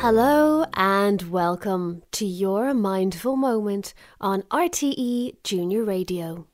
Hello 0.00 0.64
and 0.72 1.30
welcome 1.30 2.00
to 2.12 2.24
your 2.24 2.72
mindful 2.72 3.36
moment 3.36 3.92
on 4.18 4.44
RTE 4.44 5.34
Junior 5.44 5.84
Radio. 5.84 6.46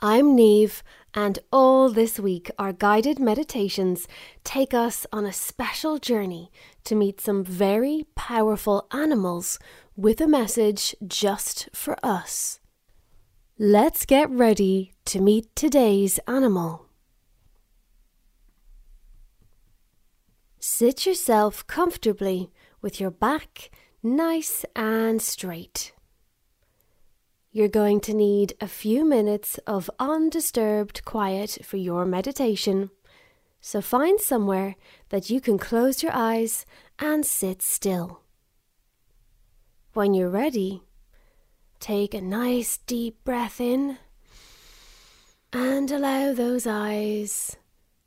I'm 0.00 0.34
Neve, 0.34 0.82
and 1.12 1.38
all 1.52 1.90
this 1.90 2.18
week 2.18 2.50
our 2.58 2.72
guided 2.72 3.18
meditations 3.18 4.08
take 4.44 4.72
us 4.72 5.06
on 5.12 5.26
a 5.26 5.32
special 5.32 5.98
journey 5.98 6.50
to 6.84 6.94
meet 6.94 7.20
some 7.20 7.44
very 7.44 8.06
powerful 8.14 8.86
animals 8.92 9.58
with 9.94 10.22
a 10.22 10.26
message 10.26 10.96
just 11.06 11.68
for 11.74 11.98
us. 12.02 12.60
Let's 13.58 14.06
get 14.06 14.30
ready 14.30 14.94
to 15.04 15.20
meet 15.20 15.54
today's 15.54 16.18
animal. 16.26 16.86
Sit 20.66 21.04
yourself 21.04 21.66
comfortably 21.66 22.50
with 22.84 23.00
your 23.00 23.10
back 23.10 23.70
nice 24.02 24.66
and 24.76 25.22
straight. 25.22 25.94
You're 27.50 27.66
going 27.66 28.00
to 28.00 28.12
need 28.12 28.52
a 28.60 28.68
few 28.68 29.06
minutes 29.06 29.58
of 29.66 29.90
undisturbed 29.98 31.02
quiet 31.06 31.58
for 31.64 31.78
your 31.78 32.04
meditation, 32.04 32.90
so 33.62 33.80
find 33.80 34.20
somewhere 34.20 34.76
that 35.08 35.30
you 35.30 35.40
can 35.40 35.56
close 35.56 36.02
your 36.02 36.12
eyes 36.14 36.66
and 36.98 37.24
sit 37.24 37.62
still. 37.62 38.20
When 39.94 40.12
you're 40.12 40.28
ready, 40.28 40.82
take 41.80 42.12
a 42.12 42.20
nice 42.20 42.76
deep 42.86 43.24
breath 43.24 43.62
in 43.62 43.96
and 45.54 45.90
allow 45.90 46.34
those 46.34 46.66
eyes 46.66 47.56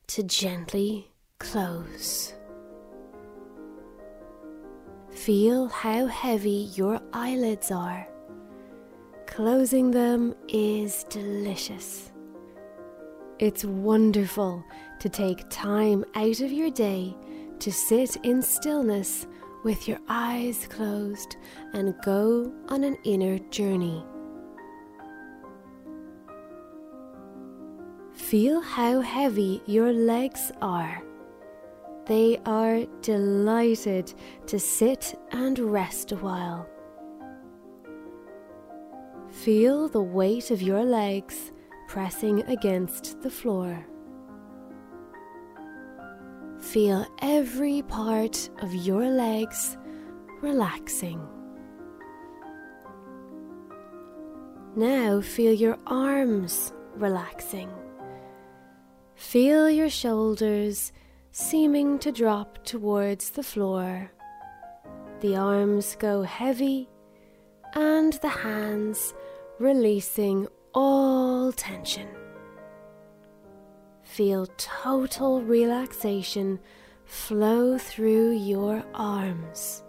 to 0.06 0.22
gently 0.22 1.10
close. 1.40 2.37
Feel 5.18 5.68
how 5.68 6.06
heavy 6.06 6.70
your 6.76 7.02
eyelids 7.12 7.72
are. 7.72 8.08
Closing 9.26 9.90
them 9.90 10.36
is 10.48 11.04
delicious. 11.10 12.12
It's 13.40 13.66
wonderful 13.66 14.64
to 15.00 15.10
take 15.10 15.50
time 15.50 16.06
out 16.14 16.40
of 16.40 16.52
your 16.52 16.70
day 16.70 17.18
to 17.60 17.72
sit 17.72 18.16
in 18.24 18.42
stillness 18.42 19.26
with 19.66 19.88
your 19.88 20.00
eyes 20.08 20.68
closed 20.70 21.36
and 21.74 22.00
go 22.04 22.54
on 22.70 22.84
an 22.84 22.96
inner 23.04 23.40
journey. 23.50 24.06
Feel 28.14 28.62
how 28.62 29.02
heavy 29.02 29.62
your 29.66 29.92
legs 29.92 30.52
are. 30.62 31.02
They 32.08 32.40
are 32.46 32.86
delighted 33.02 34.14
to 34.46 34.60
sit 34.60 35.20
and 35.32 35.60
rest 35.60 36.14
a 36.14 36.16
while. 36.16 36.66
Feel 39.30 39.90
the 39.90 40.02
weight 40.02 40.50
of 40.50 40.62
your 40.62 40.86
legs 40.86 41.52
pressing 41.90 42.44
against 42.44 43.22
the 43.22 43.30
floor. 43.30 43.86
Feel 46.60 47.06
every 47.22 47.82
part 47.82 48.50
of 48.60 48.74
your 48.74 49.10
legs 49.10 49.78
relaxing. 50.42 51.22
Now 54.78 55.20
feel 55.20 55.54
your 55.54 55.78
arms 55.88 56.72
relaxing. 56.96 57.70
Feel 59.16 59.70
your 59.70 59.90
shoulders 59.90 60.94
seeming 61.40 62.00
to 62.00 62.12
drop 62.12 62.58
towards 62.66 63.30
the 63.30 63.44
floor. 63.44 64.12
The 65.20 65.36
arms 65.36 65.96
go 66.00 66.24
heavy 66.24 66.90
and 67.76 68.14
the 68.24 68.28
hands 68.28 69.14
releasing 69.60 70.48
all 70.74 71.52
tension. 71.52 72.08
Feel 74.02 74.48
total 74.58 75.44
relaxation 75.44 76.60
flow 77.06 77.78
through 77.78 78.32
your 78.32 78.84
arms. 78.96 79.84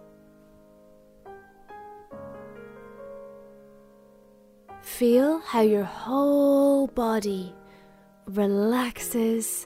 Feel 4.83 5.39
how 5.39 5.61
your 5.61 5.83
whole 5.83 6.85
body 6.85 7.55
relaxes 8.27 9.65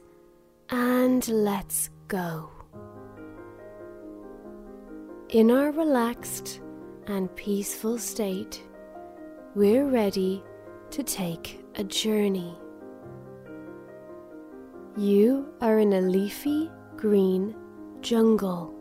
and 0.74 1.28
let's 1.28 1.92
go. 2.08 2.50
In 5.30 5.52
our 5.52 5.72
relaxed 5.72 6.62
and 7.06 7.34
peaceful 7.36 8.00
state, 8.00 8.64
we're 9.54 9.86
ready 9.86 10.44
to 10.90 11.04
take 11.04 11.64
a 11.76 11.84
journey. 11.84 12.58
You 14.98 15.54
are 15.62 15.78
in 15.78 15.94
a 15.94 16.02
leafy 16.02 16.72
green 16.98 17.56
jungle. 18.02 18.74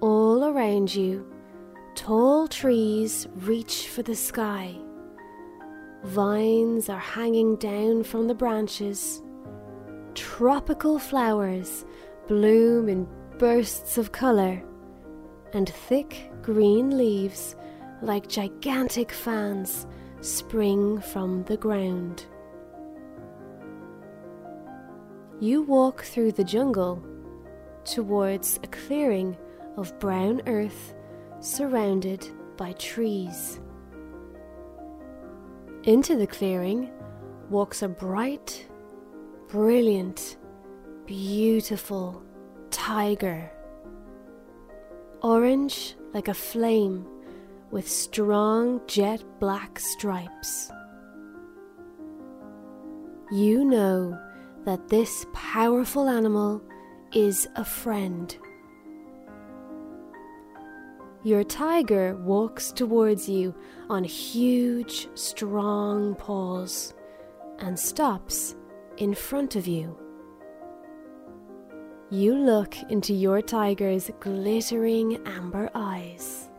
All 0.00 0.46
around 0.46 0.92
you, 0.92 1.32
tall 1.94 2.48
trees 2.48 3.28
reach 3.36 3.86
for 3.86 4.02
the 4.02 4.16
sky. 4.16 4.74
Vines 6.02 6.88
are 6.88 6.98
hanging 6.98 7.54
down 7.54 8.02
from 8.02 8.26
the 8.26 8.34
branches 8.34 9.22
tropical 10.42 10.98
flowers 10.98 11.86
bloom 12.26 12.88
in 12.88 13.06
bursts 13.38 13.96
of 13.96 14.10
colour, 14.10 14.60
and 15.52 15.68
thick 15.68 16.32
green 16.42 16.98
leaves, 16.98 17.54
like 18.02 18.26
gigantic 18.26 19.12
fans, 19.12 19.86
spring 20.20 21.00
from 21.00 21.44
the 21.44 21.56
ground. 21.56 22.26
You 25.38 25.62
walk 25.62 26.02
through 26.02 26.32
the 26.32 26.42
jungle 26.42 27.00
towards 27.84 28.58
a 28.64 28.66
clearing 28.66 29.36
of 29.76 29.96
brown 30.00 30.42
earth 30.48 30.92
surrounded 31.38 32.26
by 32.56 32.72
trees. 32.72 33.60
Into 35.84 36.16
the 36.16 36.26
clearing 36.26 36.90
walks 37.48 37.82
a 37.82 37.88
bright 37.88 38.66
brilliant, 39.52 40.38
beautiful 41.04 42.22
tiger. 42.70 43.50
Orange 45.22 45.94
like 46.14 46.28
a 46.28 46.34
flame 46.34 47.06
with 47.70 47.86
strong 47.86 48.80
jet 48.86 49.22
black 49.40 49.78
stripes. 49.78 50.72
You 53.30 53.66
know 53.66 54.18
that 54.64 54.88
this 54.88 55.26
powerful 55.34 56.08
animal 56.08 56.62
is 57.12 57.46
a 57.54 57.64
friend. 57.64 58.34
Your 61.24 61.44
tiger 61.44 62.16
walks 62.16 62.72
towards 62.72 63.28
you 63.28 63.54
on 63.90 64.02
huge, 64.02 65.08
strong 65.14 66.14
paws 66.14 66.94
and 67.58 67.78
stops 67.78 68.56
in 68.96 69.14
front 69.14 69.56
of 69.56 69.66
you. 69.66 69.98
You 72.10 72.34
look 72.34 72.74
into 72.90 73.14
your 73.14 73.40
tiger's 73.40 74.10
glittering 74.20 75.18
amber 75.26 75.70
eyes. 75.74 76.50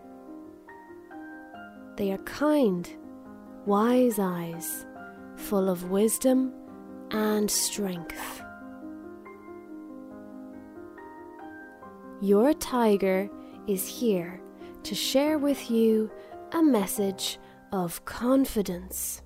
They 1.96 2.12
are 2.12 2.18
kind, 2.20 2.90
wise 3.66 4.18
eyes, 4.18 4.86
full 5.36 5.70
of 5.70 5.92
wisdom 5.92 6.54
and 7.12 7.50
strength. 7.52 8.42
Your 12.22 12.54
tiger 12.54 13.30
is 13.68 13.88
here 13.88 14.42
to 14.84 14.96
share 14.96 15.38
with 15.38 15.70
you 15.70 16.10
a 16.54 16.64
message 16.64 17.38
of 17.72 18.04
confidence. 18.06 19.22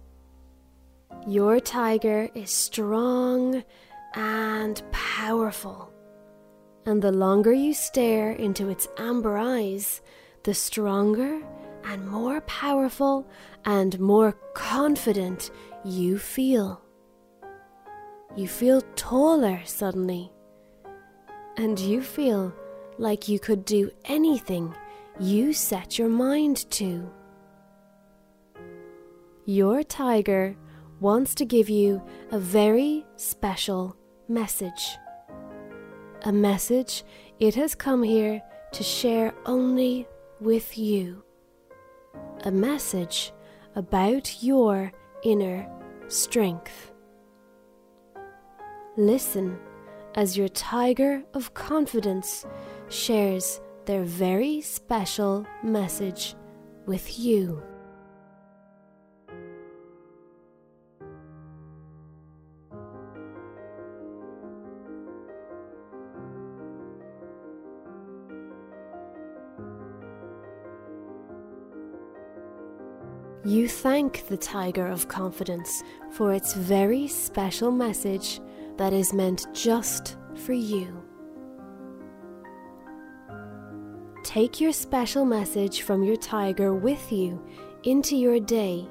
Your 1.28 1.60
tiger 1.60 2.30
is 2.34 2.52
strong 2.52 3.64
and 4.16 4.82
powerful. 4.92 5.92
And 6.86 7.02
the 7.02 7.12
longer 7.12 7.52
you 7.52 7.74
stare 7.74 8.32
into 8.32 8.70
its 8.70 8.88
amber 8.98 9.38
eyes, 9.38 10.02
the 10.44 10.54
stronger 10.54 11.42
and 11.84 12.08
more 12.08 12.42
powerful 12.42 13.28
and 13.66 14.00
more 14.00 14.34
confident 14.54 15.52
you 15.84 16.18
feel. 16.18 16.82
You 18.36 18.48
feel 18.48 18.82
taller 18.96 19.62
suddenly. 19.66 20.32
And 21.58 21.80
you 21.80 22.02
feel 22.02 22.54
like 22.98 23.28
you 23.28 23.40
could 23.40 23.66
do 23.66 23.92
anything 24.06 24.74
you 25.20 25.54
set 25.54 25.98
your 25.98 26.10
mind 26.10 26.70
to. 26.72 27.12
Your 29.46 29.84
tiger 29.84 30.56
wants 31.00 31.36
to 31.36 31.46
give 31.46 31.70
you 31.70 32.02
a 32.32 32.40
very 32.40 33.06
special 33.16 33.96
message. 34.28 34.98
A 36.24 36.32
message 36.32 37.04
It 37.40 37.54
has 37.56 37.76
come 37.76 38.02
here 38.02 38.42
to 38.72 38.84
share 38.84 39.34
only 39.46 40.08
with 40.40 40.78
you 40.78 41.24
a 42.44 42.52
message 42.52 43.32
about 43.76 44.44
your 44.44 44.92
inner 45.24 45.68
strength. 46.08 46.92
Listen 48.98 49.60
as 50.16 50.36
your 50.36 50.48
tiger 50.48 51.24
of 51.34 51.54
confidence 51.54 52.46
shares 52.90 53.62
their 53.86 54.04
very 54.04 54.62
special 54.62 55.46
message 55.64 56.36
with 56.86 57.20
you. 57.20 57.62
You 73.46 73.68
thank 73.68 74.28
the 74.28 74.36
Tiger 74.36 74.88
of 74.88 75.08
Confidence 75.08 75.84
for 76.12 76.34
its 76.34 76.54
very 76.54 77.08
special 77.08 77.72
message 77.72 78.42
that 78.78 78.94
is 78.94 79.14
meant 79.14 79.46
just 79.54 80.18
for 80.36 80.54
you. 80.54 81.04
Take 84.24 84.60
your 84.60 84.74
special 84.74 85.24
message 85.24 85.84
from 85.84 86.04
your 86.04 86.18
tiger 86.18 86.74
with 86.74 87.12
you 87.12 87.42
into 87.84 88.18
your 88.18 88.40
day, 88.40 88.88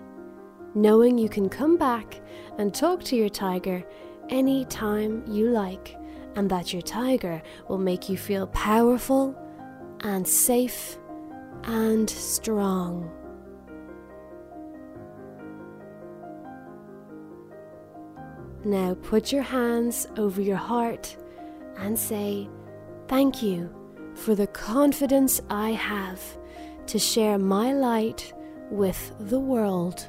knowing 0.75 1.19
you 1.19 1.29
can 1.29 1.49
come 1.49 1.77
back 1.77 2.23
and 2.57 2.73
talk 2.73 3.03
to 3.05 3.17
your 3.17 3.29
tiger 3.29 3.85
any 4.31 4.65
time 4.67 5.25
you 5.27 5.51
like, 5.51 5.97
and 6.37 6.49
that 6.51 6.73
your 6.73 6.83
tiger 6.83 7.43
will 7.69 7.79
make 7.79 8.09
you 8.09 8.17
feel 8.17 8.47
powerful 8.47 9.37
and 10.01 10.27
safe 10.27 10.99
and 11.65 12.09
strong. 12.09 13.11
Now 18.67 18.95
put 18.95 19.31
your 19.31 19.45
hands 19.45 20.09
over 20.17 20.43
your 20.43 20.57
heart 20.57 21.17
and 21.79 21.97
say, 21.97 22.51
Thank 23.07 23.41
you 23.41 23.73
for 24.17 24.35
the 24.35 24.49
confidence 24.49 25.41
I 25.49 25.71
have 25.71 26.21
to 26.89 26.99
share 26.99 27.39
my 27.39 27.73
light 27.73 28.33
with 28.73 29.15
the 29.21 29.39
world. 29.39 30.09